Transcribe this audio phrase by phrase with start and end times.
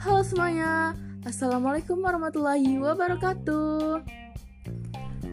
[0.00, 4.00] Halo semuanya, Assalamualaikum warahmatullahi wabarakatuh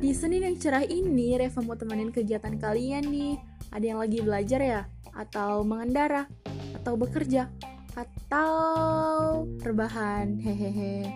[0.04, 3.40] Di Senin yang cerah ini, Reva mau temenin kegiatan kalian nih
[3.72, 4.81] Ada yang lagi belajar ya?
[5.15, 6.28] Atau mengendara?
[6.76, 7.47] Atau bekerja?
[7.96, 10.44] Atau rebahan?
[10.44, 11.08] Hehehe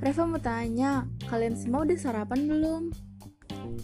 [0.00, 2.82] Reva mau tanya, kalian semua udah sarapan belum?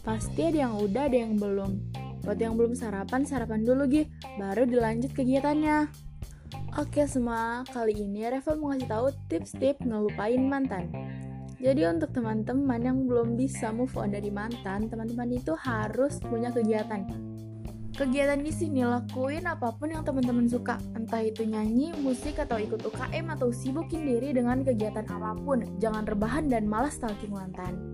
[0.01, 1.96] Pasti ada yang udah, ada yang belum
[2.27, 4.03] Buat yang belum sarapan, sarapan dulu Gi
[4.35, 5.87] Baru dilanjut kegiatannya
[6.77, 10.93] Oke semua, kali ini Reva mau ngasih tahu tips-tips ngelupain mantan.
[11.57, 17.09] Jadi untuk teman-teman yang belum bisa move on dari mantan, teman-teman itu harus punya kegiatan.
[17.97, 22.85] Kegiatan di sini lakuin apa pun yang teman-teman suka, entah itu nyanyi, musik, atau ikut
[22.85, 25.65] UKM, atau sibukin diri dengan kegiatan apa pun.
[25.81, 27.89] Jangan rebahan dan malas stalking mantan.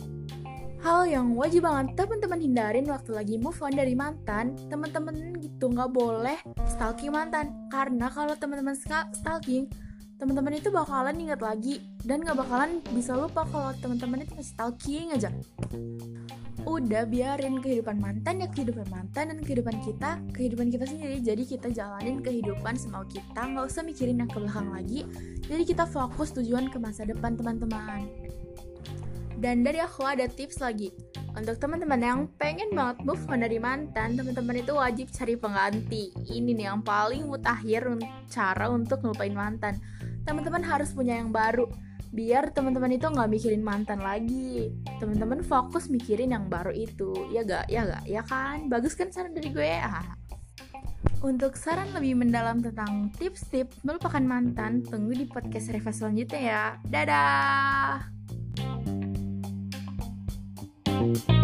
[0.82, 5.94] Hal yang wajib banget teman-teman hindarin waktu lagi move on dari mantan, teman-teman gitu nggak
[5.94, 6.34] boleh
[6.66, 7.54] stalking mantan.
[7.70, 8.74] Karena kalau teman-teman
[9.14, 9.70] stalking,
[10.18, 15.14] teman-teman itu bakalan ingat lagi dan nggak bakalan bisa lupa kalau teman-teman itu masih stalking
[15.14, 15.30] aja.
[16.66, 21.22] Udah biarin kehidupan mantan ya kehidupan mantan dan kehidupan kita kehidupan kita sendiri.
[21.22, 25.06] Jadi kita jalanin kehidupan semau kita, nggak usah mikirin yang ke belakang lagi.
[25.46, 28.10] Jadi kita fokus tujuan ke masa depan teman-teman.
[29.42, 30.94] Dan dari aku ada tips lagi.
[31.34, 36.14] Untuk teman-teman yang pengen banget move on dari mantan, teman-teman itu wajib cari pengganti.
[36.30, 37.90] Ini nih yang paling mutakhir
[38.30, 39.82] cara untuk ngelupain mantan.
[40.22, 41.66] Teman-teman harus punya yang baru.
[42.14, 44.70] Biar teman-teman itu nggak mikirin mantan lagi.
[45.02, 47.10] Teman-teman fokus mikirin yang baru itu.
[47.34, 47.66] Ya gak?
[47.66, 48.04] Ya gak?
[48.06, 48.70] Ya kan?
[48.70, 49.74] Bagus kan saran dari gue?
[49.82, 50.14] Ah.
[51.18, 56.64] Untuk saran lebih mendalam tentang tips-tips melupakan mantan, tunggu di podcast Reva selanjutnya ya.
[56.86, 58.21] Dadah!
[61.02, 61.41] Thank you.